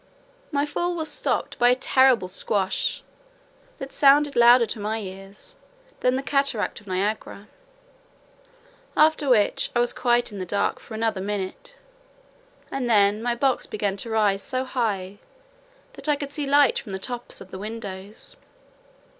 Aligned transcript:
My 0.51 0.65
fall 0.65 0.95
was 0.95 1.09
stopped 1.11 1.59
by 1.59 1.69
a 1.69 1.75
terrible 1.75 2.27
squash, 2.27 3.03
that 3.77 3.93
sounded 3.93 4.35
louder 4.35 4.65
to 4.65 4.79
my 4.79 4.97
ears 4.97 5.57
than 5.99 6.15
the 6.15 6.23
cataract 6.23 6.81
of 6.81 6.87
Niagara; 6.87 7.47
after 8.97 9.29
which, 9.29 9.69
I 9.75 9.79
was 9.79 9.93
quite 9.93 10.31
in 10.31 10.39
the 10.39 10.43
dark 10.47 10.79
for 10.79 10.95
another 10.95 11.21
minute, 11.21 11.77
and 12.71 12.89
then 12.89 13.21
my 13.21 13.35
box 13.35 13.67
began 13.67 13.95
to 13.97 14.09
rise 14.09 14.41
so 14.41 14.63
high, 14.63 15.19
that 15.93 16.09
I 16.09 16.15
could 16.15 16.33
see 16.33 16.47
light 16.47 16.79
from 16.79 16.93
the 16.93 16.97
tops 16.97 17.39
of 17.39 17.51
the 17.51 17.59
windows. 17.59 18.37